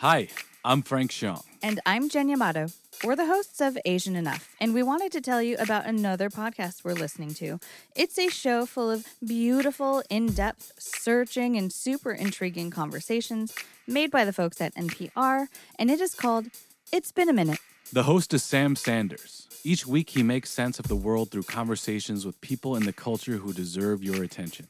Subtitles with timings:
[0.00, 0.28] Hi,
[0.64, 1.42] I'm Frank Shyong.
[1.60, 2.68] And I'm Jen Yamato.
[3.02, 6.84] We're the hosts of Asian Enough, and we wanted to tell you about another podcast
[6.84, 7.58] we're listening to.
[7.96, 13.52] It's a show full of beautiful, in depth, searching, and super intriguing conversations
[13.88, 15.48] made by the folks at NPR,
[15.80, 16.46] and it is called
[16.92, 17.58] It's Been a Minute.
[17.92, 19.48] The host is Sam Sanders.
[19.64, 23.38] Each week, he makes sense of the world through conversations with people in the culture
[23.38, 24.68] who deserve your attention.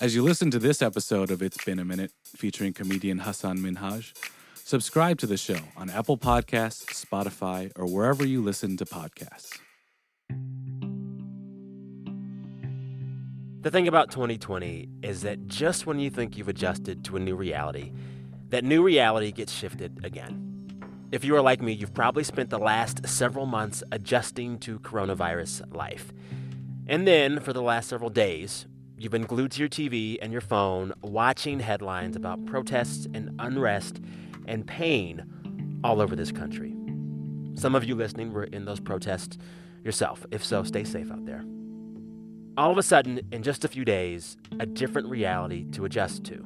[0.00, 4.14] As you listen to this episode of It's Been a Minute, featuring comedian Hasan Minhaj,
[4.70, 9.58] subscribe to the show on Apple Podcasts, Spotify, or wherever you listen to podcasts.
[13.62, 17.34] The thing about 2020 is that just when you think you've adjusted to a new
[17.34, 17.90] reality,
[18.50, 20.46] that new reality gets shifted again.
[21.10, 25.74] If you are like me, you've probably spent the last several months adjusting to coronavirus
[25.74, 26.12] life.
[26.86, 30.40] And then, for the last several days, you've been glued to your TV and your
[30.40, 34.00] phone watching headlines about protests and unrest
[34.46, 36.74] and pain all over this country.
[37.54, 39.38] Some of you listening were in those protests
[39.84, 40.24] yourself.
[40.30, 41.44] If so, stay safe out there.
[42.56, 46.44] All of a sudden, in just a few days, a different reality to adjust to.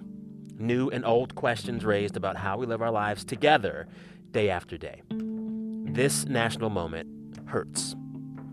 [0.58, 3.88] New and old questions raised about how we live our lives together
[4.30, 5.02] day after day.
[5.10, 7.08] This national moment
[7.46, 7.96] hurts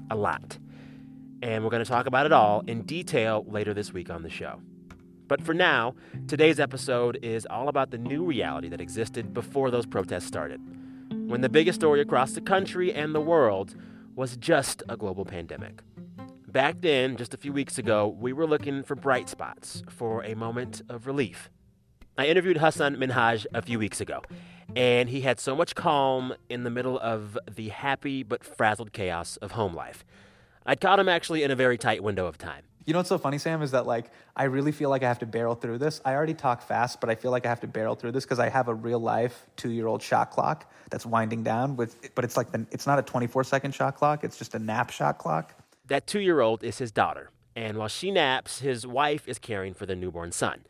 [0.09, 0.57] a lot.
[1.41, 4.29] And we're going to talk about it all in detail later this week on the
[4.29, 4.61] show.
[5.31, 5.95] But for now,
[6.27, 10.59] today's episode is all about the new reality that existed before those protests started,
[11.09, 13.73] when the biggest story across the country and the world
[14.13, 15.83] was just a global pandemic.
[16.49, 20.35] Back then, just a few weeks ago, we were looking for bright spots, for a
[20.35, 21.49] moment of relief.
[22.17, 24.23] I interviewed Hasan Minhaj a few weeks ago,
[24.75, 29.37] and he had so much calm in the middle of the happy but frazzled chaos
[29.37, 30.03] of home life.
[30.65, 32.63] I'd caught him actually in a very tight window of time.
[32.85, 35.19] You know what's so funny, Sam, is that like I really feel like I have
[35.19, 36.01] to barrel through this.
[36.03, 38.39] I already talk fast, but I feel like I have to barrel through this because
[38.39, 42.25] I have a real life two year old shot clock that's winding down with, but
[42.25, 44.23] it's like the, it's not a 24 second shot clock.
[44.23, 45.53] It's just a nap shot clock.
[45.87, 49.73] That two year old is his daughter, and while she naps, his wife is caring
[49.73, 50.61] for the newborn son.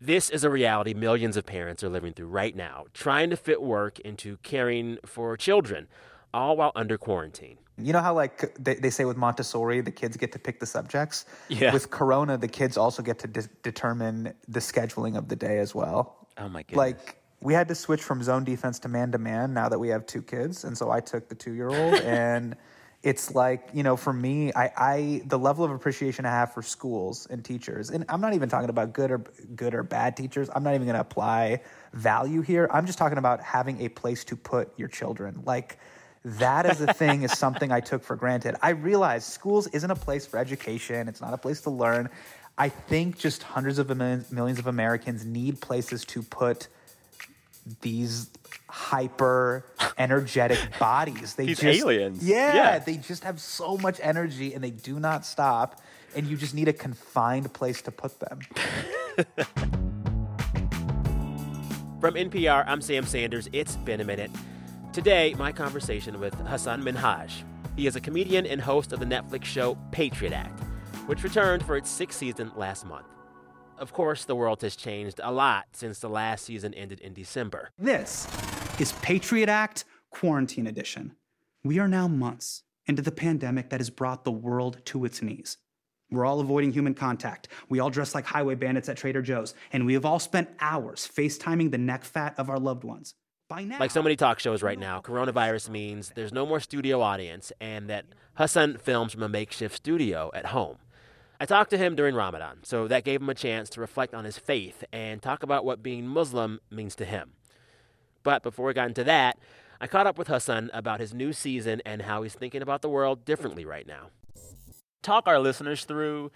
[0.00, 3.60] This is a reality millions of parents are living through right now, trying to fit
[3.60, 5.88] work into caring for children,
[6.34, 7.58] all while under quarantine.
[7.80, 10.66] You know how like they, they say with Montessori, the kids get to pick the
[10.66, 11.26] subjects.
[11.48, 11.72] Yeah.
[11.72, 15.74] With Corona, the kids also get to de- determine the scheduling of the day as
[15.74, 16.26] well.
[16.36, 16.76] Oh my goodness.
[16.76, 19.88] Like we had to switch from zone defense to man to man now that we
[19.88, 22.56] have two kids, and so I took the two year old and.
[23.04, 26.62] It's like you know, for me, I, I the level of appreciation I have for
[26.62, 29.18] schools and teachers, and I'm not even talking about good or
[29.54, 30.50] good or bad teachers.
[30.52, 31.60] I'm not even going to apply
[31.92, 32.68] value here.
[32.72, 35.42] I'm just talking about having a place to put your children.
[35.46, 35.78] Like
[36.36, 38.56] that as a thing is something I took for granted.
[38.62, 42.10] I realize schools isn't a place for education, it's not a place to learn.
[42.56, 46.68] I think just hundreds of millions of Americans need places to put
[47.80, 48.30] these
[48.68, 49.64] hyper
[49.96, 51.34] energetic bodies.
[51.34, 52.26] They these just, aliens.
[52.26, 55.80] Yeah, yeah, they just have so much energy and they do not stop.
[56.16, 58.40] And you just need a confined place to put them.
[62.00, 63.48] From NPR, I'm Sam Sanders.
[63.52, 64.30] It's been a minute.
[64.98, 67.30] Today, my conversation with Hasan Minhaj.
[67.76, 70.60] He is a comedian and host of the Netflix show Patriot Act,
[71.06, 73.06] which returned for its sixth season last month.
[73.78, 77.70] Of course, the world has changed a lot since the last season ended in December.
[77.78, 78.26] This
[78.80, 81.14] is Patriot Act Quarantine Edition.
[81.62, 85.58] We are now months into the pandemic that has brought the world to its knees.
[86.10, 87.46] We're all avoiding human contact.
[87.68, 91.08] We all dress like highway bandits at Trader Joe's, and we have all spent hours
[91.08, 93.14] FaceTiming the neck fat of our loved ones.
[93.48, 97.00] By now, like so many talk shows right now, coronavirus means there's no more studio
[97.00, 98.04] audience and that
[98.36, 100.76] Hasan films from a makeshift studio at home.
[101.40, 104.26] I talked to him during Ramadan, so that gave him a chance to reflect on
[104.26, 107.32] his faith and talk about what being Muslim means to him.
[108.22, 109.38] But before we got into that,
[109.80, 112.90] I caught up with Hasan about his new season and how he's thinking about the
[112.90, 114.10] world differently right now.
[115.02, 116.32] Talk our listeners through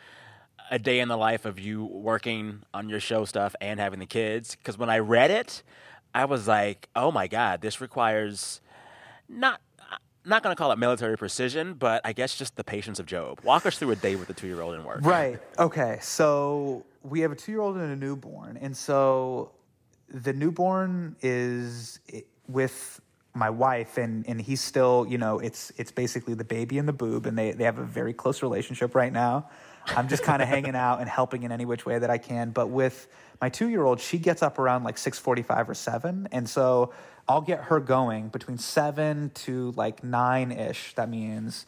[0.71, 4.07] a day in the life of you working on your show stuff and having the
[4.07, 4.57] kids.
[4.57, 5.63] Because when I read it,
[6.15, 8.61] I was like, oh my God, this requires
[9.29, 9.61] not
[10.25, 13.41] not going to call it military precision, but I guess just the patience of Job.
[13.43, 15.01] Walk us through a day with a two year old in work.
[15.03, 15.41] Right.
[15.59, 15.99] Okay.
[16.01, 18.57] So we have a two year old and a newborn.
[18.57, 19.53] And so
[20.09, 21.99] the newborn is
[22.49, 23.01] with
[23.35, 26.93] my wife and and he's still you know it's it's basically the baby and the
[26.93, 29.49] boob and they they have a very close relationship right now
[29.97, 32.51] i'm just kind of hanging out and helping in any which way that i can
[32.51, 33.09] but with
[33.43, 36.29] my two year old, she gets up around like 6:45 or 7.
[36.31, 36.93] And so
[37.29, 40.95] I'll get her going between 7 to like 9 ish.
[40.95, 41.67] That means,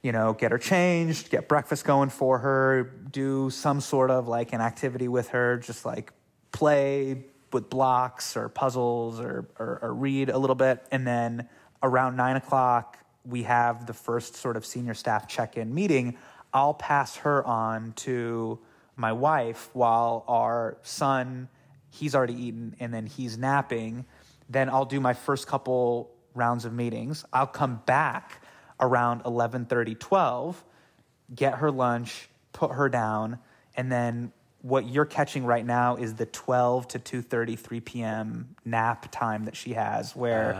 [0.00, 4.54] you know, get her changed, get breakfast going for her, do some sort of like
[4.54, 6.14] an activity with her, just like
[6.50, 10.86] play, with blocks or puzzles or, or, or read a little bit.
[10.90, 11.48] And then
[11.82, 16.16] around nine o'clock, we have the first sort of senior staff check in meeting.
[16.52, 18.58] I'll pass her on to
[18.96, 21.48] my wife while our son,
[21.90, 24.04] he's already eaten and then he's napping.
[24.48, 27.24] Then I'll do my first couple rounds of meetings.
[27.32, 28.42] I'll come back
[28.78, 30.64] around 11:30, 12,
[31.34, 33.38] get her lunch, put her down,
[33.76, 38.56] and then what you're catching right now is the 12 to 2:30 3 p.m.
[38.64, 40.54] nap time that she has where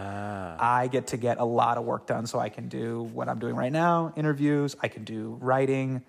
[0.59, 3.39] I get to get a lot of work done so I can do what I'm
[3.39, 6.03] doing right now, interviews, I can do writing.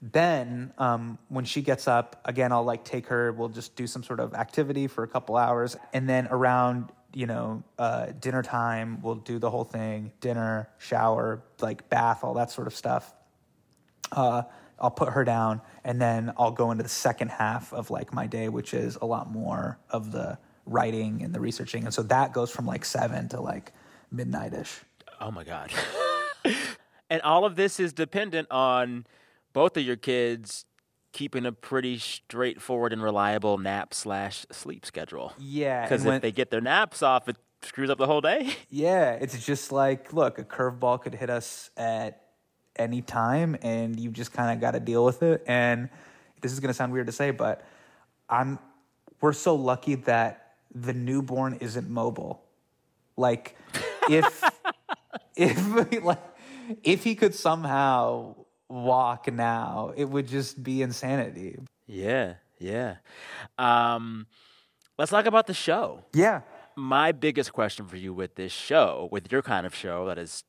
[0.00, 4.02] Then um, when she gets up, again I'll like take her, we'll just do some
[4.02, 9.00] sort of activity for a couple hours and then around you know, uh, dinner time,
[9.00, 13.14] we'll do the whole thing dinner, shower, like bath, all that sort of stuff.
[14.10, 14.42] Uh,
[14.78, 18.26] I'll put her down and then I'll go into the second half of like my
[18.26, 21.84] day, which is a lot more of the writing and the researching.
[21.84, 23.72] And so that goes from like seven to like
[24.10, 24.80] midnight ish.
[25.20, 25.72] Oh my God.
[27.10, 29.06] and all of this is dependent on
[29.52, 30.64] both of your kids
[31.12, 35.32] keeping a pretty straightforward and reliable nap slash sleep schedule.
[35.38, 35.82] Yeah.
[35.82, 38.50] Because if they get their naps off, it screws up the whole day.
[38.68, 42.23] Yeah, it's just like, look, a curveball could hit us at
[42.76, 45.42] any time, and you just kind of got to deal with it.
[45.46, 45.88] And
[46.40, 47.64] this is going to sound weird to say, but
[48.28, 48.58] I'm
[49.20, 52.42] we're so lucky that the newborn isn't mobile.
[53.16, 53.56] Like,
[54.10, 54.44] if
[55.36, 56.22] if like
[56.82, 58.34] if he could somehow
[58.68, 61.58] walk now, it would just be insanity.
[61.86, 62.96] Yeah, yeah.
[63.58, 64.26] Um,
[64.98, 66.04] let's talk about the show.
[66.12, 66.42] Yeah.
[66.76, 70.42] My biggest question for you with this show, with your kind of show that is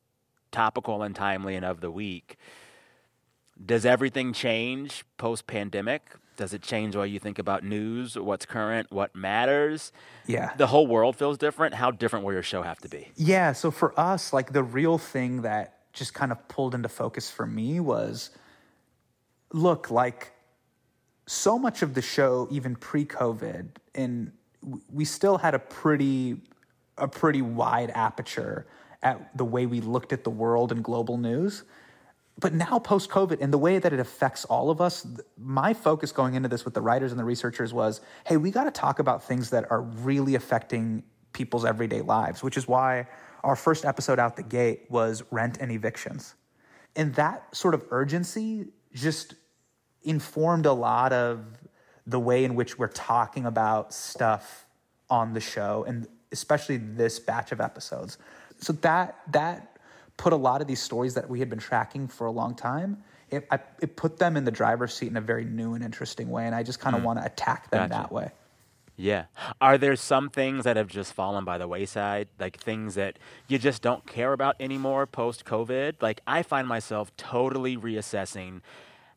[0.52, 2.38] topical and timely and of the week,
[3.64, 6.12] does everything change post pandemic?
[6.38, 9.94] Does it change way you think about news, what's current, what matters?
[10.28, 10.52] Yeah.
[10.58, 11.76] The whole world feels different.
[11.76, 13.08] How different will your show have to be?
[13.16, 17.32] Yeah, so for us, like the real thing that just kind of pulled into focus
[17.32, 18.32] for me was
[19.54, 20.34] look, like
[21.26, 24.32] so much of the show, even pre-COVID, and
[24.92, 26.42] we still had a pretty
[26.98, 28.66] a pretty wide aperture
[29.06, 31.64] at the way we looked at the world and global news.
[32.38, 35.08] But now, post COVID, and the way that it affects all of us,
[35.38, 38.66] my focus going into this with the writers and the researchers was hey, we got
[38.66, 43.08] to talk about things that are really affecting people's everyday lives, which is why
[43.44, 46.36] our first episode out the gate was rent and evictions.
[46.96, 49.36] And that sort of urgency just
[50.04, 51.46] informed a lot of
[52.08, 54.66] the way in which we're talking about stuff
[55.10, 58.18] on the show and especially this batch of episodes.
[58.60, 59.78] So that that
[60.18, 63.04] put a lot of these stories that we had been tracking for a long time.
[63.30, 66.30] It, I, it put them in the driver's seat in a very new and interesting
[66.30, 67.06] way, and I just kind of mm.
[67.06, 68.02] want to attack them Gotcha.
[68.02, 68.32] that way.
[68.98, 69.26] Yeah.
[69.60, 72.30] Are there some things that have just fallen by the wayside?
[72.40, 75.96] Like things that you just don't care about anymore post COVID?
[76.02, 78.62] Like I find myself totally reassessing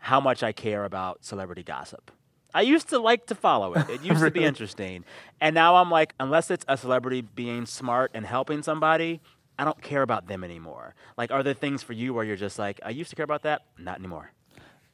[0.00, 2.10] how much I care about celebrity gossip.
[2.54, 3.88] I used to like to follow it.
[3.90, 5.04] It used to be interesting.
[5.40, 9.20] And now I'm like, unless it's a celebrity being smart and helping somebody,
[9.58, 10.94] I don't care about them anymore.
[11.16, 13.42] Like, are there things for you where you're just like, I used to care about
[13.42, 13.62] that?
[13.78, 14.32] Not anymore.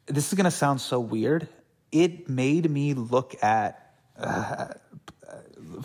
[0.06, 1.48] this is going to sound so weird.
[1.92, 3.80] It made me look at.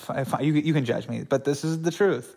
[0.10, 2.36] Uh, I- you, you can judge me, but this is the truth.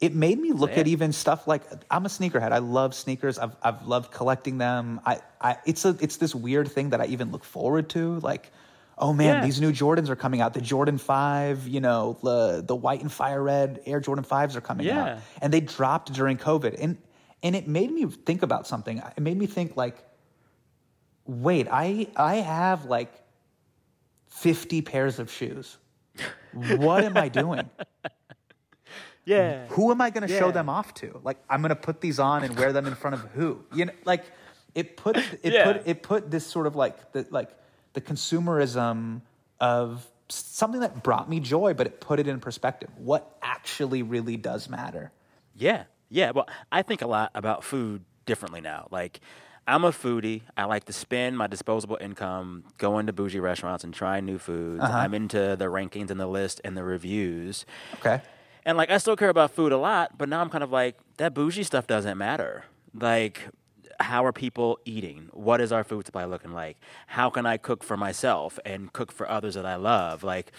[0.00, 2.52] It made me look at even stuff like I'm a sneakerhead.
[2.52, 3.38] I love sneakers.
[3.38, 5.00] I've I've loved collecting them.
[5.04, 8.18] I, I it's a it's this weird thing that I even look forward to.
[8.20, 8.50] Like,
[8.96, 9.44] oh man, Yeah.
[9.44, 10.54] these new Jordans are coming out.
[10.54, 14.62] The Jordan Five, you know, the the white and fire red Air Jordan Fives are
[14.62, 15.02] coming Yeah.
[15.16, 16.76] out, and they dropped during COVID.
[16.80, 16.96] And
[17.42, 19.02] and it made me think about something.
[19.16, 20.02] It made me think like,
[21.26, 23.12] wait, I I have like
[24.28, 25.76] 50 pairs of shoes.
[26.54, 27.68] What am I doing?
[29.30, 29.66] Yeah.
[29.68, 31.20] Who am I going to show them off to?
[31.22, 33.64] Like I'm going to put these on and wear them in front of who?
[33.74, 34.24] You know, like
[34.74, 35.64] it put it Yeah.
[35.72, 37.50] put it put this sort of like the like
[37.92, 39.22] the consumerism
[39.60, 42.90] of something that brought me joy, but it put it in perspective.
[42.96, 45.12] What actually really does matter?
[45.56, 46.30] Yeah, yeah.
[46.30, 48.86] Well, I think a lot about food differently now.
[48.90, 49.20] Like,
[49.66, 50.42] I'm a foodie.
[50.56, 54.82] I like to spend my disposable income going to bougie restaurants and trying new foods.
[54.82, 54.96] Uh-huh.
[54.96, 57.66] I'm into the rankings and the list and the reviews.
[57.96, 58.22] Okay.
[58.64, 60.96] And like, I still care about food a lot, but now I'm kind of like,
[61.16, 62.64] that bougie stuff doesn't matter.
[62.94, 63.48] Like,
[64.00, 65.28] how are people eating?
[65.32, 66.78] What is our food supply looking like?
[67.06, 70.22] How can I cook for myself and cook for others that I love?
[70.22, 70.52] Like,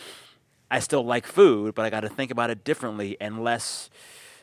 [0.70, 3.90] I still like food, but I got to think about it differently and less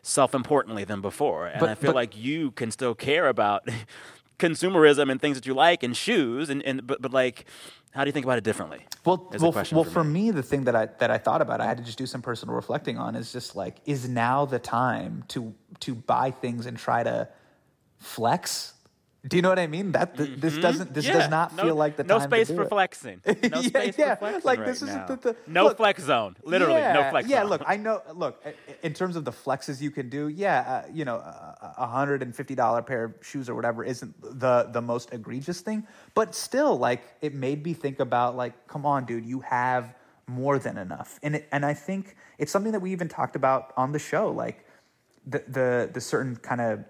[0.02, 1.46] self importantly than before.
[1.46, 3.68] And But- I feel like you can still care about
[4.38, 7.47] consumerism and things that you like and shoes and, and but, but like
[7.92, 8.85] how do you think about it differently?
[9.04, 10.25] Well, well, well for for, me.
[10.25, 10.30] me.
[10.30, 12.54] the thing that I that I thought about, I had to just do some personal
[12.54, 17.02] reflecting on, is just like, is now the time to to buy things and try
[17.02, 17.28] to
[17.99, 18.75] flex?
[19.26, 19.92] Do you know what I mean?
[19.92, 21.14] That th- this doesn't this Mm-hmm.
[21.16, 22.68] Yeah, does not no- feel like the no time space for it.
[22.68, 23.20] flexing.
[23.26, 26.04] No Yeah, space yeah, for flexing like, right this isn't the- the- no look, flex
[26.04, 26.37] zone.
[26.44, 27.50] Literally, yeah, no flex Yeah, zone.
[27.50, 28.00] look, I know.
[28.14, 28.40] Look,
[28.82, 32.22] in terms of the flexes you can do, yeah, uh, you know, a a hundred
[32.22, 35.84] and fifty dollar pair of shoes or whatever isn't the the most egregious thing,
[36.14, 39.94] but still, like, it made me think about, like, come on, dude, you have
[40.28, 43.72] more than enough, and it, and I think it's something that we even talked about
[43.76, 44.64] on the show, like
[45.26, 46.84] the the the certain kind of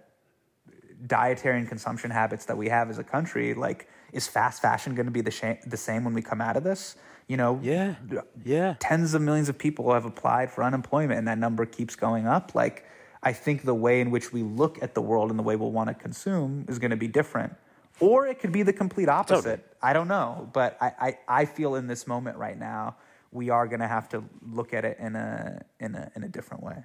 [1.06, 5.06] dietary and consumption habits that we have as a country, like, is fast fashion going
[5.06, 6.96] to be the, sha- the same when we come out of this?
[7.26, 7.96] You know, Yeah.
[8.44, 8.74] Yeah.
[8.80, 12.54] tens of millions of people have applied for unemployment, and that number keeps going up.
[12.54, 12.84] Like,
[13.22, 15.72] I think the way in which we look at the world and the way we'll
[15.72, 17.54] want to consume is going to be different.
[18.00, 19.42] Or it could be the complete opposite.
[19.42, 19.62] Totally.
[19.82, 20.48] I don't know.
[20.52, 22.96] But I, I, I feel in this moment right now,
[23.32, 26.28] we are going to have to look at it in a, in a, in a
[26.28, 26.84] different way.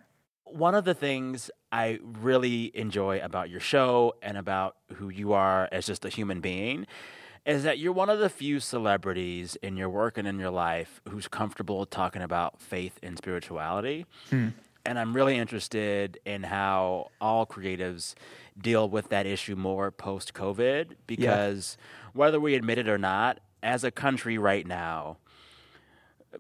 [0.53, 5.67] One of the things I really enjoy about your show and about who you are
[5.71, 6.85] as just a human being
[7.45, 11.01] is that you're one of the few celebrities in your work and in your life
[11.09, 14.05] who's comfortable talking about faith and spirituality.
[14.29, 14.49] Hmm.
[14.85, 18.13] And I'm really interested in how all creatives
[18.61, 21.77] deal with that issue more post COVID because
[22.13, 25.17] whether we admit it or not, as a country right now,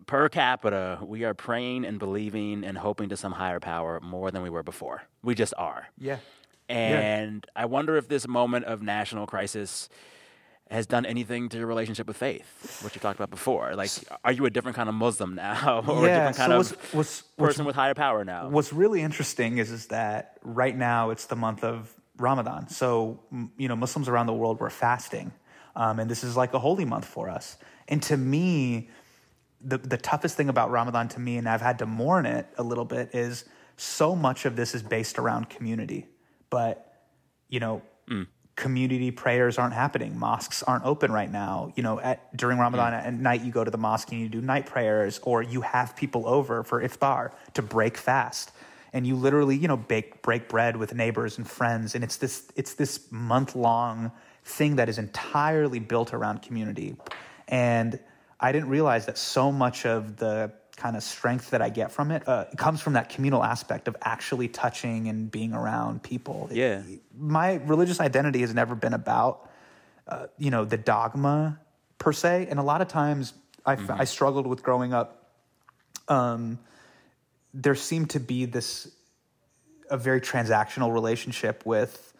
[0.05, 4.41] per capita, we are praying and believing and hoping to some higher power more than
[4.41, 5.03] we were before.
[5.23, 5.87] We just are.
[5.97, 6.17] Yeah.
[6.69, 9.89] And I wonder if this moment of national crisis
[10.71, 13.75] has done anything to your relationship with faith, what you talked about before.
[13.75, 13.91] Like,
[14.23, 16.71] are you a different kind of Muslim now, or a different kind so of what's-
[16.71, 18.47] what's- what's- person with higher power now?
[18.49, 22.69] What's really interesting is is that right now it's the month of Ramadan.
[22.69, 23.19] So
[23.57, 25.31] you know Muslims around the world were fasting,
[25.75, 27.57] um, and this is like a holy month for us.
[27.89, 28.89] And to me,
[29.63, 32.63] the the toughest thing about Ramadan to me, and I've had to mourn it a
[32.63, 33.45] little bit, is
[33.77, 36.07] so much of this is based around community,
[36.49, 37.05] but
[37.49, 37.81] you know.
[38.07, 38.27] Mm.
[38.55, 40.15] Community prayers aren't happening.
[40.15, 41.73] Mosques aren't open right now.
[41.75, 43.03] You know, at, during Ramadan mm.
[43.03, 45.95] at night, you go to the mosque and you do night prayers, or you have
[45.95, 48.51] people over for iftar to break fast,
[48.93, 52.47] and you literally, you know, bake break bread with neighbors and friends, and it's this
[52.55, 54.11] it's this month long
[54.43, 56.95] thing that is entirely built around community,
[57.47, 57.99] and
[58.43, 62.11] I didn't realize that so much of the kind of strength that I get from
[62.11, 66.49] it uh, comes from that communal aspect of actually touching and being around people.
[66.51, 66.81] Yeah.
[67.17, 69.49] my religious identity has never been about
[70.09, 71.57] uh, you know the dogma
[71.97, 73.33] per se, and a lot of times
[73.65, 75.31] I struggled with growing up.
[76.09, 76.59] Um,
[77.53, 78.91] there seemed to be this
[79.89, 82.12] a very transactional relationship with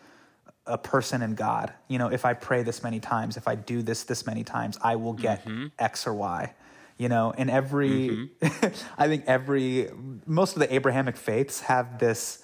[0.66, 1.74] a person and God.
[1.88, 4.78] You know, if I pray this many times, if I do this this many times,
[4.82, 5.68] I will get mm-hmm.
[5.78, 6.54] X or Y.
[6.98, 8.10] You know, and every
[8.42, 8.68] mm-hmm.
[8.98, 9.90] I think every
[10.26, 12.44] most of the Abrahamic faiths have this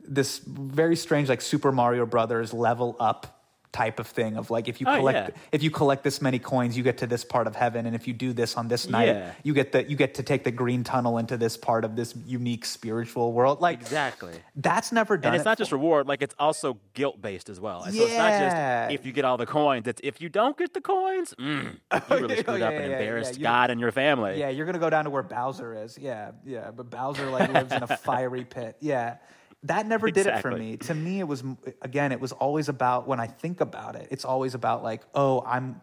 [0.00, 3.35] this very strange like Super Mario Brothers level up
[3.82, 5.42] type of thing of like if you Oh, collect yeah.
[5.56, 8.04] if you collect this many coins you get to this part of heaven and if
[8.08, 9.32] you do this on this night Yeah.
[9.46, 12.14] you get the you get to take the green tunnel into this part of this
[12.26, 14.32] unique spiritual world like Exactly.
[14.68, 17.58] that's never done And it's it not just reward, like it's also guilt based as
[17.60, 17.82] well.
[17.82, 18.88] So it's not Yeah.
[18.88, 21.64] just if you get all the coins, it's if you don't get the coins, mm,
[21.92, 24.38] you really yeah, screwed yeah, up and yeah, yeah, embarrassed God and your family.
[24.40, 25.98] Yeah, you're gonna go down to where Bowser is.
[25.98, 26.70] Yeah, yeah.
[26.76, 28.76] But Bowser like lives in a fiery pit.
[28.80, 29.16] Yeah,
[29.64, 30.76] that never did it for me.
[30.78, 31.42] To me, it was
[31.82, 34.08] again, it was always about when I think about it.
[34.10, 35.80] It's always about like, oh, I'm,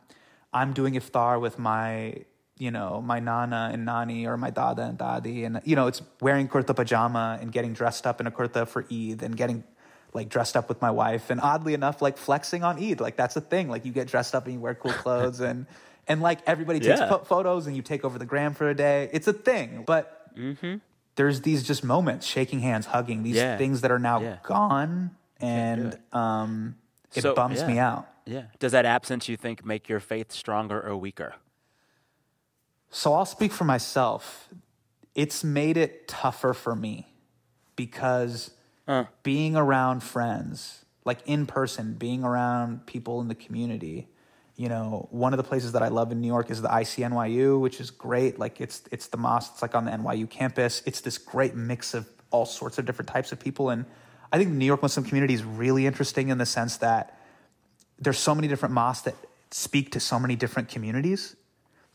[0.53, 2.23] I'm doing iftar with my,
[2.57, 6.01] you know, my nana and nani or my dada and dadi, and you know, it's
[6.21, 9.63] wearing kurta pajama and getting dressed up in a kurta for Eid and getting.
[10.15, 13.35] Like dressed up with my wife, and oddly enough, like flexing on Eid, like that's
[13.35, 13.67] a thing.
[13.67, 15.65] Like you get dressed up and you wear cool clothes, and
[16.07, 17.09] and like everybody takes Yeah.
[17.09, 19.09] pho- photos and you take over the gram for a day.
[19.11, 20.75] It's a thing, but mm-hmm.
[21.15, 23.57] There's these just moments, shaking hands, hugging, these Yeah.
[23.57, 24.37] things that are now Yeah.
[24.43, 26.75] gone, and um,
[27.13, 27.67] it So, bums yeah.
[27.67, 28.07] me out.
[28.25, 28.43] Yeah.
[28.59, 31.35] Does that absence you think make your faith stronger or weaker?
[32.89, 34.49] So I'll speak for myself.
[35.15, 37.13] It's made it tougher for me
[37.75, 38.51] because
[39.23, 44.07] being around friends, like in person, being around people in the community,
[44.55, 47.59] you know, one of the places that I love in New York is the ICNYU,
[47.59, 48.37] which is great.
[48.37, 50.83] Like it's it's the mosque, it's like on the NYU campus.
[50.85, 53.69] It's this great mix of all sorts of different types of people.
[53.69, 53.85] And
[54.31, 57.19] I think the New York Muslim community is really interesting in the sense that
[57.99, 59.15] there's so many different mosques that
[59.51, 61.35] speak to so many different communities.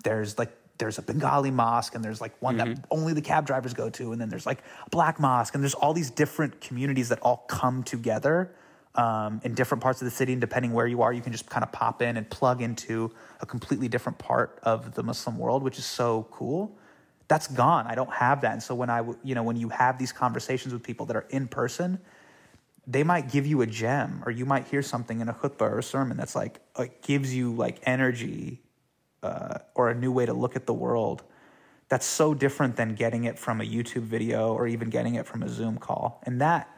[0.02, 2.84] There's like there's a Bengali mosque and there's like one that mm-hmm.
[2.90, 5.74] only the cab drivers go to, and then there's like a black mosque, and there's
[5.74, 8.52] all these different communities that all come together
[8.98, 11.48] um, in different parts of the city, and depending where you are, you can just
[11.48, 15.62] kind of pop in and plug into a completely different part of the Muslim world,
[15.62, 16.76] which is so cool.
[17.28, 17.86] That's gone.
[17.86, 20.74] I don't have that, and so when I, you know, when you have these conversations
[20.74, 22.00] with people that are in person,
[22.88, 25.78] they might give you a gem, or you might hear something in a khutbah or
[25.78, 28.60] a sermon that's like it gives you like energy
[29.22, 31.22] uh, or a new way to look at the world.
[31.88, 35.42] That's so different than getting it from a YouTube video or even getting it from
[35.44, 36.68] a Zoom call, and that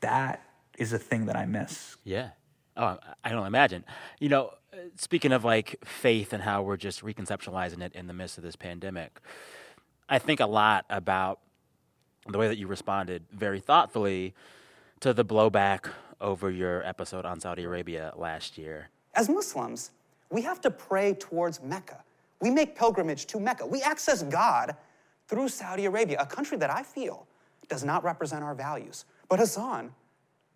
[0.00, 0.44] that
[0.82, 1.96] is a thing that I miss.
[2.04, 2.30] Yeah.
[2.76, 3.84] Oh, I don't imagine.
[4.18, 8.12] You know, uh, speaking of like faith and how we're just reconceptualizing it in the
[8.12, 9.20] midst of this pandemic,
[10.08, 11.38] I think a lot about
[12.26, 14.34] the way that you responded very thoughtfully
[15.00, 18.88] to the blowback over your episode on Saudi Arabia last year.
[19.14, 19.90] As Muslims,
[20.30, 22.02] we have to pray towards Mecca.
[22.40, 23.66] We make pilgrimage to Mecca.
[23.66, 24.76] We access God
[25.28, 27.26] through Saudi Arabia, a country that I feel
[27.68, 29.04] does not represent our values.
[29.28, 29.92] But Hasan,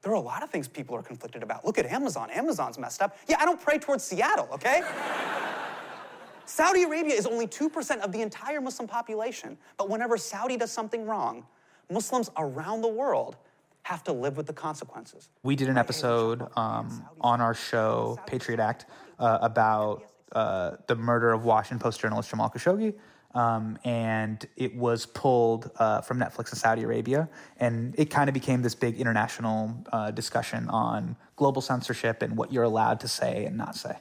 [0.02, 1.64] there are a lot of things people are conflicted about.
[1.64, 2.30] Look at Amazon.
[2.30, 3.16] Amazon's messed up.
[3.28, 4.82] Yeah, I don't pray towards Seattle, okay?
[6.46, 11.04] Saudi Arabia is only 2% of the entire Muslim population, but whenever Saudi does something
[11.04, 11.44] wrong,
[11.90, 13.36] Muslims around the world
[13.82, 15.28] have to live with the consequences.
[15.42, 18.86] We did an episode um, on our show, Patriot Act,
[19.18, 22.94] uh, about uh, the murder of Washington Post journalist Jamal Khashoggi.
[23.36, 27.28] Um, and it was pulled uh, from Netflix in Saudi Arabia.
[27.60, 32.50] And it kind of became this big international uh, discussion on global censorship and what
[32.50, 33.96] you're allowed to say and not say.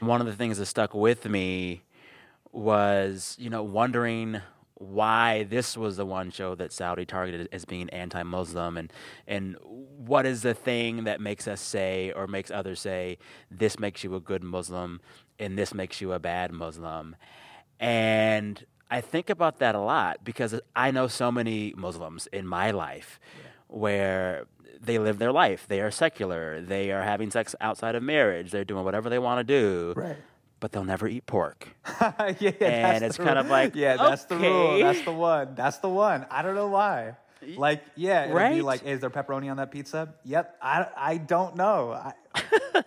[0.00, 1.82] One of the things that stuck with me
[2.52, 4.40] was, you know, wondering
[4.76, 8.92] why this was the one show that Saudi targeted as being anti-Muslim, and
[9.26, 13.18] and what is the thing that makes us say or makes others say
[13.50, 15.00] this makes you a good Muslim
[15.38, 17.16] and this makes you a bad Muslim,
[17.80, 22.70] and I think about that a lot because I know so many Muslims in my
[22.70, 23.18] life
[23.68, 24.46] where
[24.80, 25.66] they live their life.
[25.66, 26.60] They are secular.
[26.60, 28.50] They are having sex outside of marriage.
[28.50, 29.94] They're doing whatever they want to do.
[29.96, 30.16] Right.
[30.60, 31.68] But they'll never eat pork.
[32.00, 33.38] yeah, yeah, And it's kind rule.
[33.38, 34.78] of like, yeah, that's the rule.
[34.78, 35.54] That's the one.
[35.54, 36.26] That's the one.
[36.30, 37.16] I don't know why.
[37.56, 38.62] Like, yeah, Right?
[38.62, 40.14] like, is there pepperoni on that pizza?
[40.24, 40.56] Yep.
[40.62, 41.92] I, I don't know.
[41.92, 42.12] I,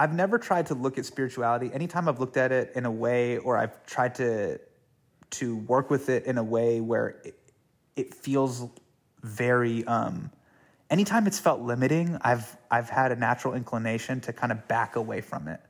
[0.00, 1.70] I've never tried to look at spirituality.
[1.74, 4.58] Anytime I've looked at it in a way, or I've tried to
[5.32, 7.38] to work with it in a way where it,
[7.96, 8.66] it feels
[9.22, 9.84] very.
[9.84, 10.30] Um,
[10.88, 15.20] anytime it's felt limiting, I've I've had a natural inclination to kind of back away
[15.20, 15.60] from it,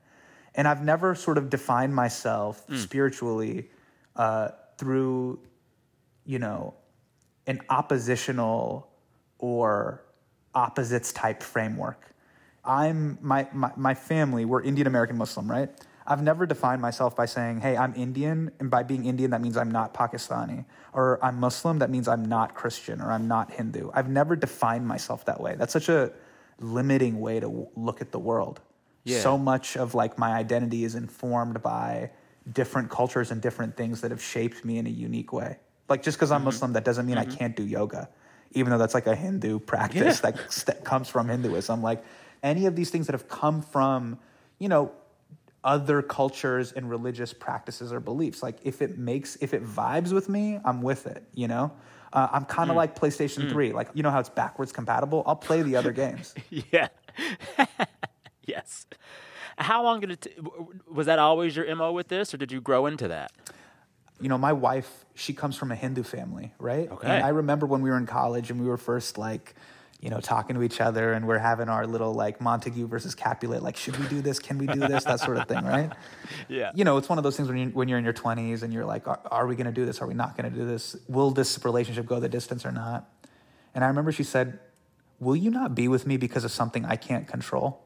[0.54, 3.68] and I've never sort of defined myself spiritually
[4.14, 5.40] uh, through,
[6.24, 6.74] you know,
[7.48, 8.92] an oppositional
[9.40, 10.04] or
[10.54, 12.14] opposites type framework.
[12.64, 15.70] I'm my, my my family, we're Indian American Muslim, right?
[16.06, 19.56] I've never defined myself by saying, "Hey, I'm Indian," and by being Indian that means
[19.56, 23.90] I'm not Pakistani, or I'm Muslim that means I'm not Christian or I'm not Hindu.
[23.94, 25.54] I've never defined myself that way.
[25.56, 26.12] That's such a
[26.58, 28.60] limiting way to look at the world.
[29.04, 29.20] Yeah.
[29.20, 32.10] So much of like my identity is informed by
[32.52, 35.58] different cultures and different things that have shaped me in a unique way.
[35.88, 36.46] Like just because I'm mm-hmm.
[36.46, 37.36] Muslim, that doesn't mean I mm-hmm.
[37.36, 38.08] can't do yoga,
[38.52, 41.82] even though that's like a Hindu practice that, that comes from Hinduism.
[41.82, 42.04] Like
[42.42, 44.18] any of these things that have come from,
[44.58, 44.92] you know,
[45.62, 48.42] other cultures and religious practices or beliefs.
[48.42, 51.22] Like if it makes, if it vibes with me, I'm with it.
[51.34, 51.72] You know,
[52.12, 53.72] uh, I'm kind of like PlayStation Three.
[53.72, 55.22] Like you know how it's backwards compatible.
[55.26, 56.34] I'll play the other games.
[56.72, 56.88] yeah.
[58.46, 58.86] yes.
[59.58, 60.20] How long did it?
[60.22, 60.30] T-
[60.90, 63.30] was that always your mo with this, or did you grow into that?
[64.20, 66.90] you know, my wife, she comes from a Hindu family, right?
[66.90, 67.08] Okay.
[67.08, 69.54] And I remember when we were in college and we were first like,
[70.00, 73.62] you know, talking to each other and we're having our little like Montague versus Capulet,
[73.62, 74.38] like, should we do this?
[74.38, 75.04] Can we do this?
[75.04, 75.92] That sort of thing, right?
[76.48, 76.72] Yeah.
[76.74, 78.72] You know, it's one of those things when, you're, when you're in your 20s and
[78.72, 80.00] you're like, are, are we going to do this?
[80.00, 80.96] Are we not going to do this?
[81.06, 83.08] Will this relationship go the distance or not?
[83.74, 84.58] And I remember she said,
[85.20, 87.84] Will you not be with me because of something I can't control?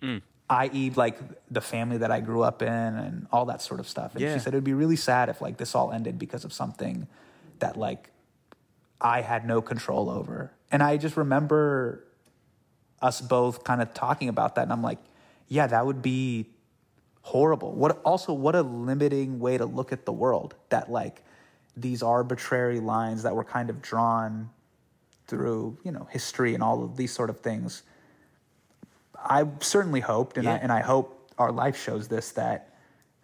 [0.00, 0.22] Mm.
[0.48, 1.18] i.e., like
[1.50, 4.12] the family that I grew up in and all that sort of stuff.
[4.12, 4.34] And Yeah.
[4.34, 7.08] she said it would be really sad if like this all ended because of something
[7.58, 8.10] that like
[9.02, 10.52] I had no control over.
[10.70, 12.04] And I just remember
[13.02, 14.98] us both kind of talking about that, and I'm like,
[15.48, 16.46] yeah, that would be
[17.22, 17.72] horrible.
[17.72, 20.54] What also what a limiting way to look at the world.
[20.70, 21.22] That like
[21.76, 24.50] these arbitrary lines that were kind of drawn
[25.26, 27.82] through you know history and all of these sort of things.
[29.16, 32.71] I certainly hoped, and I and I hope our life shows this that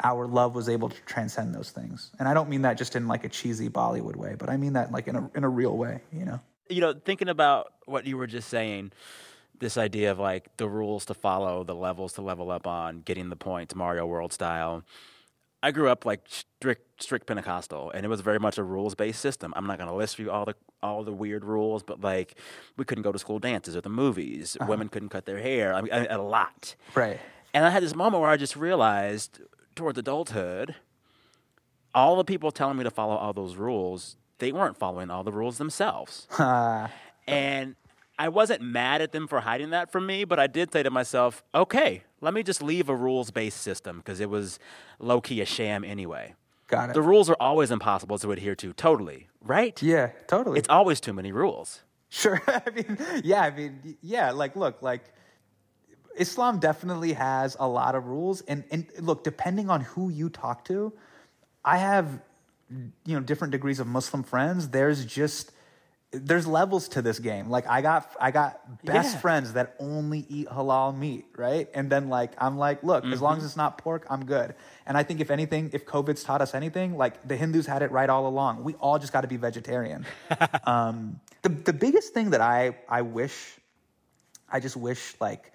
[0.03, 2.11] our love was able to transcend those things.
[2.19, 4.75] And I don't mean that just in like a cheesy Bollywood way, but I mean
[4.75, 6.03] that like in a in a real way.
[6.13, 6.41] You know.
[6.69, 8.93] you know, thinking about what you were just saying,
[9.59, 13.29] this idea of like the rules to follow, the levels to level up on, getting
[13.29, 14.85] the points, Mario World style.
[15.61, 19.21] I grew up like strict strict Pentecostal, and it was very much a rules based
[19.21, 19.53] system.
[19.57, 22.37] I'm not going to list for you all the all the weird rules, but like
[22.77, 24.57] we couldn't go to school dances or the movies.
[24.61, 24.71] Uh-huh.
[24.71, 25.75] Women couldn't cut their hair.
[25.75, 26.77] I mean, a, a lot.
[26.95, 27.19] Right.
[27.53, 29.41] And I had this moment where I just realized
[29.79, 30.75] towards adulthood,
[31.95, 35.33] all the people telling me to follow all those rules, they weren't following all the
[35.33, 36.27] rules themselves.
[37.27, 37.77] and
[38.19, 40.91] I wasn't mad at them for hiding that from me, but I did say to
[40.91, 44.59] myself, okay, let me just leave a rules based system because it was
[44.99, 46.35] low key a sham anyway.
[46.67, 46.95] Got it.
[46.95, 49.81] The rules are always impossible to adhere to, totally, right?
[49.83, 50.59] yeah, totally.
[50.59, 51.83] It's always too many rules.
[52.11, 52.43] Sure.
[52.47, 55.05] I mean, yeah, I mean, yeah, like, look, like,
[56.19, 58.41] Islam definitely has a lot of rules.
[58.43, 60.93] And, and look, depending on who you talk to,
[61.65, 62.21] I have,
[63.05, 64.69] you know, different degrees of Muslim friends.
[64.69, 65.53] There's just,
[66.11, 67.51] there's levels to this game.
[67.51, 69.21] Like I got I got best Yeah.
[69.21, 71.69] friends that only eat halal meat, right?
[71.75, 74.55] And then like I'm like, look, as long as it's not pork, I'm good.
[74.87, 77.91] And I think if anything, if COVID's taught us anything, like the Hindus had it
[77.93, 78.65] right all along.
[78.65, 80.07] We all just got to be vegetarian.
[80.65, 83.59] um, the the biggest thing that I I wish,
[84.51, 85.53] I just wish like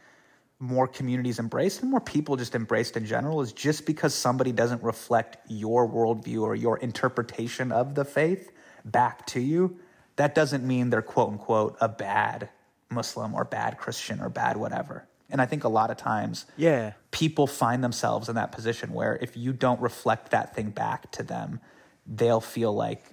[0.63, 4.82] more communities embraced and more people just embraced in general is just because somebody doesn't
[4.82, 8.49] reflect your worldview or your interpretation of the faith
[8.86, 9.78] back to you,
[10.15, 12.47] that doesn't mean they're quote unquote a bad
[12.89, 15.06] Muslim or bad Christian or bad whatever.
[15.30, 16.93] And I think a lot of times Yeah.
[17.12, 21.23] people find themselves in that position where if you don't reflect that thing back to
[21.23, 21.60] them,
[22.08, 23.04] they'll feel like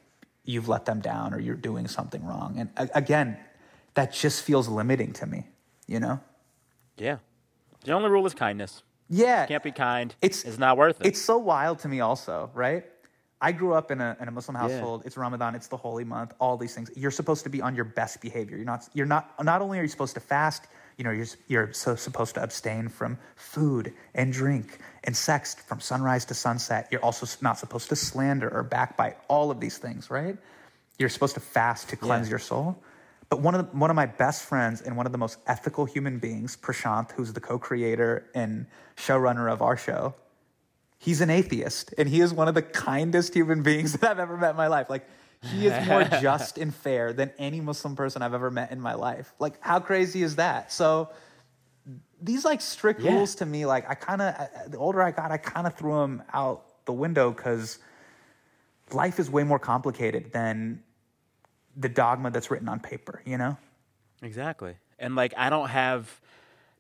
[0.45, 2.59] you've let them down or you're doing something wrong.
[2.59, 3.39] And again,
[3.95, 5.49] that just feels limiting to me,
[5.89, 6.21] you know?
[6.97, 7.19] Yeah.
[7.85, 8.83] The only rule is kindness.
[9.09, 9.47] Yeah.
[9.47, 10.15] Can't be kind.
[10.23, 11.07] It's it's not worth it.
[11.07, 12.85] It's so wild to me, also, right?
[13.43, 15.03] I grew up in a, in a Muslim household.
[15.07, 15.55] It's Ramadan.
[15.55, 16.35] It's the holy month.
[16.39, 16.91] All these things.
[16.95, 18.57] You're supposed to be on your best behavior.
[18.57, 18.89] You're not.
[18.93, 19.43] You're not.
[19.43, 20.67] Not only are you supposed to fast,
[20.99, 25.81] you know, you're you're so supposed to abstain from food and drink and sex from
[25.81, 26.89] sunrise to sunset.
[26.91, 29.17] You're also not supposed to slander or backbite.
[29.29, 30.37] All of these things, right?
[30.99, 32.77] You're supposed to fast to cleanse your soul.
[33.31, 35.85] But one of the, one of my best friends and one of the most ethical
[35.85, 38.67] human beings, Prashant, who's the co-creator and
[38.97, 40.15] showrunner of our show,
[40.99, 44.37] he's an atheist and he is one of the kindest human beings that I've ever
[44.37, 44.91] met in my life.
[44.91, 45.09] Like
[45.41, 48.95] he is more just and fair than any Muslim person I've ever met in my
[48.95, 49.33] life.
[49.39, 50.73] Like how crazy is that?
[50.73, 51.11] So
[52.21, 53.13] these like strict Yeah.
[53.13, 54.35] rules to me, like I kind of
[54.73, 57.79] the older I got, I kind of threw them out the window because
[58.91, 60.83] life is way more complicated than
[61.81, 63.23] the dogma that's written on paper.
[63.25, 63.57] You know?
[64.23, 64.75] Exactly.
[64.99, 66.21] And like I don't have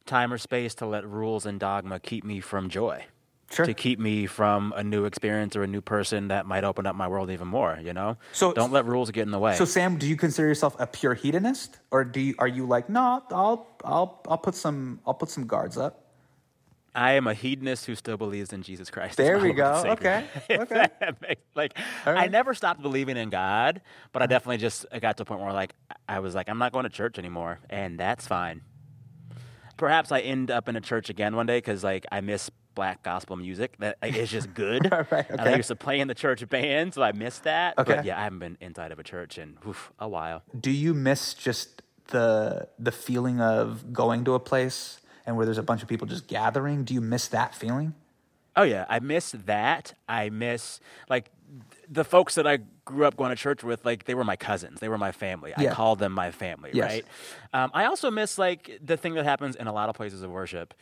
[0.06, 3.04] time or space to let rules and dogma keep me from joy.
[3.52, 3.66] Sure.
[3.66, 6.94] To keep me from a new experience or a new person that might open up
[6.94, 8.16] my world even more, you know?
[8.32, 9.56] So- don't let rules get in the way.
[9.56, 12.88] So Sam, do you consider yourself a pure hedonist, or do you, are you like,
[12.88, 15.99] no, I'll I'll I'll put some I'll put some guards up.
[16.94, 19.16] I am a hedonist who still believes in Jesus Christ.
[19.16, 19.82] There we go.
[19.86, 20.24] Okay.
[20.50, 20.88] Okay.
[21.54, 23.80] Like All I never stopped believing in God,
[24.12, 24.30] but I uh-huh.
[24.30, 25.74] definitely just I got to a point where like
[26.08, 28.62] I was like I'm not going to church anymore, and that's fine.
[29.76, 33.02] Perhaps I end up in a church again one day because like I miss black
[33.02, 33.76] gospel music.
[33.78, 34.90] That like, is just good.
[35.10, 35.52] Right, And okay.
[35.52, 37.78] I used to play in the church band, so I missed that.
[37.78, 37.96] Okay.
[37.96, 40.42] But yeah, I haven't been inside of a church in oof, a while.
[40.58, 44.99] Do you miss just the the feeling of going to a place
[45.30, 46.82] and where there's a bunch of people just gathering?
[46.84, 47.94] Do you miss that feeling?
[48.56, 49.94] Oh yeah, I miss that.
[50.08, 51.30] I miss like
[51.88, 53.84] the folks that I grew up going to church with.
[53.84, 54.80] Like they were my cousins.
[54.80, 55.54] They were my family.
[55.56, 55.72] I Yeah.
[55.72, 56.70] called them my family.
[56.74, 56.90] Yes.
[56.90, 57.04] Right.
[57.54, 60.30] Um, I also miss like the thing that happens in a lot of places of
[60.32, 60.74] worship.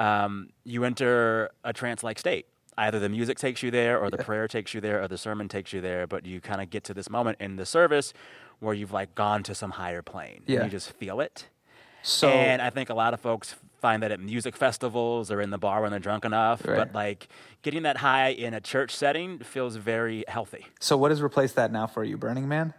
[0.00, 2.46] Um, you enter a trance-like state.
[2.76, 5.46] Either the music takes you there, or the prayer takes you there, or the sermon
[5.46, 6.06] takes you there.
[6.08, 8.12] But you kind of get to this moment in the service
[8.58, 10.42] where you've like gone to some higher plane.
[10.46, 10.60] Yeah.
[10.60, 11.48] And you just feel it.
[12.02, 15.50] So and I think a lot of folks find that at music festivals or in
[15.50, 16.64] the bar when they're drunk enough.
[16.66, 16.76] Right.
[16.76, 17.28] But like
[17.62, 20.66] getting that high in a church setting feels very healthy.
[20.80, 22.72] so what has replaced that now for you, Burning Man?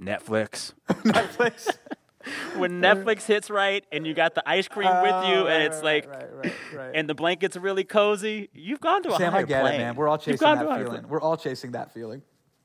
[0.00, 0.72] Netflix.
[0.88, 1.76] Netflix.
[2.56, 5.82] when Netflix hits right and you got the ice cream with you oh, and it's
[5.82, 6.90] like Oh, right, right, right.
[6.94, 9.74] and the blanket's really cozy, you've gone to a Sam, higher I get plane.
[9.74, 9.94] it, man.
[9.94, 11.06] We're all chasing that feeling.
[11.08, 12.22] We're all chasing that feeling.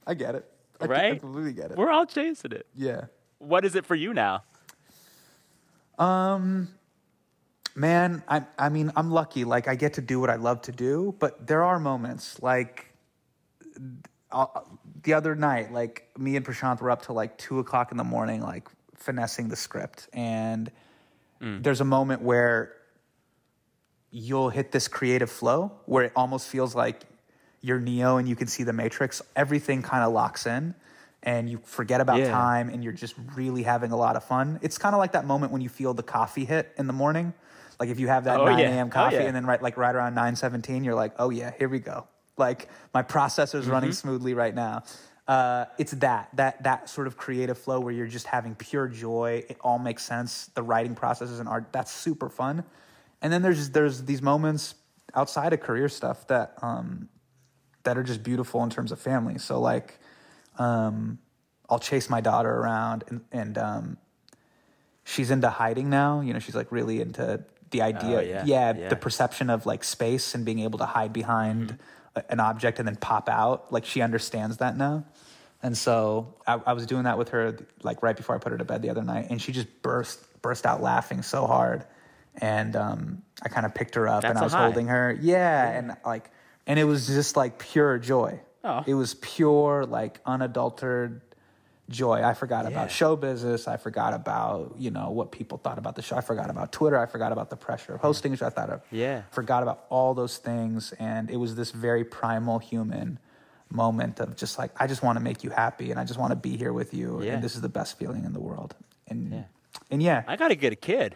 [0.07, 0.49] I get it.
[0.79, 1.19] I, I Right?
[1.19, 1.77] completely get it.
[1.77, 2.65] We're all chasing it.
[2.73, 3.01] yeah.
[3.39, 4.43] What is it for you now?
[5.97, 6.69] Um,
[7.75, 9.45] Man, I I mean, I'm lucky.
[9.45, 12.87] Like I get to do what I love to do, but there are moments like
[14.31, 14.45] uh,
[15.03, 18.03] the other night, like me and Prashant were up till like two o'clock in the
[18.03, 20.71] morning, like finessing the script, and
[21.63, 22.73] there's a moment where
[24.11, 27.03] you'll hit this creative flow where it almost feels like
[27.61, 29.21] you're Neo and you can see the Matrix.
[29.35, 30.75] Everything kind of locks in,
[31.23, 32.31] and you forget about Yeah.
[32.31, 34.59] time, and you're just really having a lot of fun.
[34.61, 37.33] It's kind of like that moment when you feel the coffee hit in the morning.
[37.79, 38.69] Like if you have that Oh, 9 yeah.
[38.71, 38.87] a.m.
[38.87, 39.23] Oh, coffee, yeah.
[39.23, 42.07] and then right like right around 9:17, you're like, oh yeah, here we go.
[42.37, 44.07] Like my processor's running Mm-hmm.
[44.07, 44.83] smoothly right now.
[45.27, 49.43] uh, it's that that that sort of creative flow where you're just having pure joy.
[49.47, 50.47] It all makes sense.
[50.55, 51.71] The writing process is an art.
[51.71, 52.63] That's super fun.
[53.21, 54.73] And then there's there's these moments
[55.13, 57.09] outside of career stuff that um,
[57.83, 59.37] that are just beautiful in terms of family.
[59.37, 59.99] So like,
[60.59, 61.17] um,
[61.69, 63.97] I'll chase my daughter around, and, and um,
[65.03, 66.21] she's into hiding now.
[66.21, 68.89] You know, she's like really into the idea, Oh, yeah, yeah, yeah.
[68.89, 72.19] the perception of like space and being able to hide behind Mm-hmm.
[72.19, 73.71] a- an object and then pop out.
[73.71, 75.05] Like she understands that now.
[75.61, 78.57] And so I, I was doing that with her like right before I put her
[78.57, 81.85] to bed the other night, and she just burst burst out laughing so hard.
[82.41, 84.63] And um, I kind of picked her up That's and I was high.
[84.63, 86.31] holding her, yeah, and like,
[86.65, 88.39] and it was just like pure joy.
[88.63, 88.83] Oh.
[88.85, 91.21] It was pure, like unadulterated
[91.89, 92.21] joy.
[92.23, 93.67] I forgot about show business.
[93.67, 96.15] I forgot about you know what people thought about the show.
[96.17, 96.97] I forgot about Twitter.
[96.99, 98.33] I forgot about the pressure of hosting.
[98.33, 99.23] I thought of Yeah.
[99.31, 103.17] forgot about all those things, and it was this very primal human
[103.71, 106.31] moment of just like I just want to make you happy, and I just want
[106.31, 107.33] to be here with you, Yeah.
[107.33, 108.75] and this is the best feeling in the world.
[109.07, 109.43] And Yeah.
[109.89, 111.15] and yeah, I got to get a kid.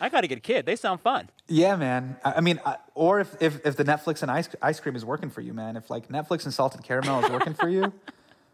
[0.00, 0.66] I got to get a kid.
[0.66, 1.30] They sound fun.
[1.48, 2.16] yeah, man.
[2.24, 5.04] I, I mean, I, or if, if if the Netflix and ice ice cream is
[5.04, 5.76] working for you, man.
[5.76, 7.92] If like Netflix and salted caramel is working for you,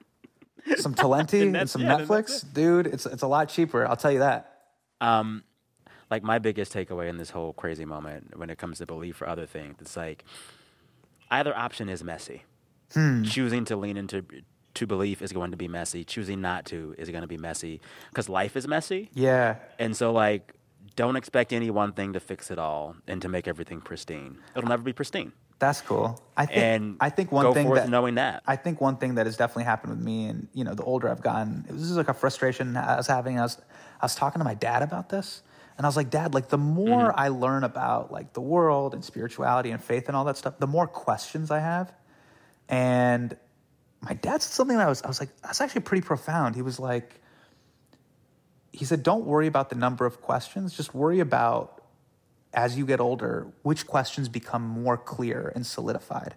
[0.77, 3.87] some Talenti and some yeah, Netflix, dude, it's it's a lot cheaper.
[3.87, 4.63] I'll tell you that.
[5.01, 5.45] Um,
[6.11, 9.29] like my biggest takeaway in this whole crazy moment when it comes to belief or
[9.29, 10.25] other things, it's like
[11.31, 12.43] either option is messy.
[13.25, 14.25] Choosing to lean into
[14.75, 16.03] to belief is going to be messy.
[16.03, 19.11] Choosing not to is going to be messy because life is messy.
[19.15, 20.55] Yeah, And so, like,
[20.97, 24.39] don't expect any one thing to fix it all and to make everything pristine.
[24.57, 25.33] It'll never be pristine.
[25.59, 26.23] that's cool.
[26.37, 28.43] I think And I think one thing that knowing that.
[28.47, 31.09] I think one thing that has definitely happened with me, and you know, the older
[31.09, 33.39] I've gotten, this is like a frustration I was having.
[33.39, 33.59] I was,
[34.01, 35.43] I was talking to my dad about this,
[35.77, 37.21] and I was like, Dad, like the more Mm-hmm.
[37.21, 40.67] I learn about like the world and spirituality and faith and all that stuff, the
[40.67, 41.93] more questions I have.
[42.69, 43.37] And
[44.01, 46.55] my dad said something that I was, I was like, that's actually pretty profound.
[46.55, 47.20] He was like,
[48.73, 51.83] he said, don't worry about the number of questions, just worry about
[52.53, 56.35] as you get older, which questions become more clear and solidified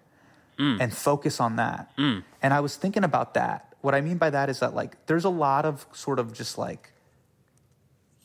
[0.58, 0.80] mm.
[0.80, 1.90] and focus on that.
[1.98, 2.22] Mm.
[2.42, 3.74] And I was thinking about that.
[3.80, 6.56] What I mean by that is that like there's a lot of sort of just
[6.56, 6.92] like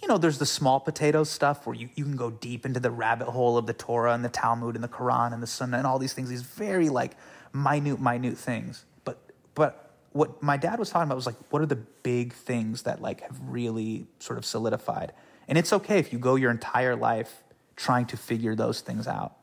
[0.01, 2.89] you know, there's the small potato stuff where you, you can go deep into the
[2.89, 5.85] rabbit hole of the Torah and the Talmud and the Quran and the Sunnah and
[5.85, 7.13] all these things, these very like
[7.53, 8.85] minute, minute things.
[9.03, 9.19] But
[9.55, 13.01] but what my dad was talking about was like, what are the big things that
[13.01, 15.13] like have really sort of solidified?
[15.47, 17.43] And it's okay if you go your entire life
[17.75, 19.33] trying to figure those things out.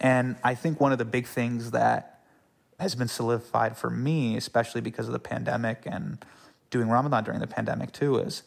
[0.00, 2.20] And I think one of the big things that
[2.78, 6.24] has been solidified for me, especially because of the pandemic and
[6.70, 8.42] doing Ramadan during the pandemic too, is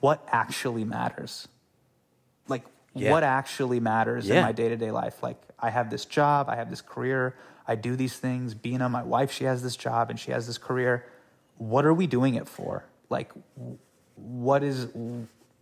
[0.00, 1.48] what actually matters.
[2.48, 3.10] Like, Yeah.
[3.10, 5.22] what actually matters in my day to day life?
[5.22, 7.34] Like, I have this job, I have this career,
[7.68, 8.54] I do these things.
[8.54, 11.06] Beena, my wife, she has this job and she has this career.
[11.58, 12.84] What are we doing it for?
[13.08, 13.32] Like,
[14.14, 14.88] what is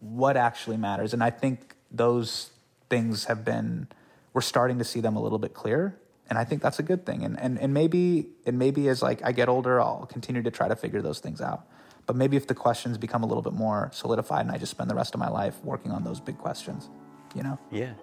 [0.00, 1.14] what actually matters?
[1.14, 2.50] And I think those
[2.90, 3.88] things have been
[4.32, 5.96] we're starting to see them a little bit clearer.
[6.28, 7.24] And I think that's a good thing.
[7.24, 10.68] And and and maybe and maybe as like I get older, I'll continue to try
[10.68, 11.66] to figure those things out.
[12.06, 14.90] But maybe if the questions become a little bit more solidified and I just spend
[14.90, 16.90] the rest of my life working on those big questions,
[17.34, 17.58] you know?
[17.70, 17.94] Yeah.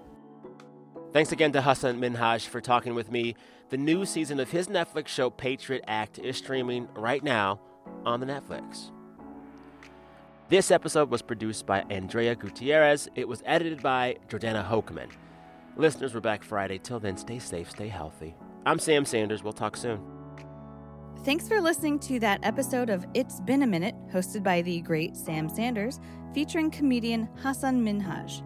[1.14, 3.36] Thanks again to Hasan Minhaj for talking with me.
[3.72, 7.62] The new season of his Netflix show Patriot Act is streaming right now
[8.06, 8.92] on the Netflix.
[10.50, 13.08] This episode was produced by Andrea Gutierrez.
[13.16, 15.10] It was edited by Jordana Hochman.
[15.78, 16.80] Listeners, we're back Friday.
[16.80, 18.36] Till then, stay safe, stay healthy.
[18.66, 19.42] I'm Sam Sanders.
[19.42, 20.02] We'll talk soon.
[21.24, 25.16] Thanks for listening to that episode of It's Been a Minute, hosted by the great
[25.16, 26.02] Sam Sanders,
[26.34, 28.44] featuring comedian Hasan Minhaj.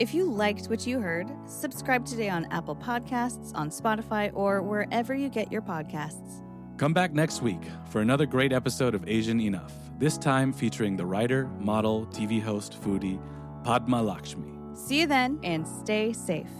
[0.00, 5.14] If you liked what you heard, subscribe today on Apple Podcasts, on Spotify, or wherever
[5.14, 6.42] you get your podcasts.
[6.78, 11.06] Come back next week for another great episode of Asian Enough, this time featuring the
[11.06, 13.20] writer, model, TV host, foodie,
[13.62, 14.52] Padma Lakshmi.
[14.74, 16.50] See you then and stay safe.